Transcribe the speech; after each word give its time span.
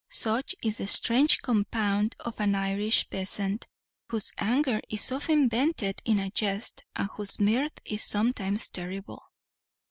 Such 0.09 0.55
is 0.63 0.79
the 0.79 0.87
strange 0.87 1.43
compound 1.43 2.15
of 2.21 2.39
an 2.39 2.55
Irish 2.55 3.07
peasant, 3.11 3.67
whose 4.09 4.31
anger 4.39 4.81
is 4.89 5.11
often 5.11 5.47
vented 5.47 6.01
in 6.05 6.19
a 6.19 6.31
jest, 6.31 6.83
and 6.95 7.07
whose 7.17 7.39
mirth 7.39 7.77
is 7.85 8.01
sometimes 8.01 8.67
terrible. 8.67 9.21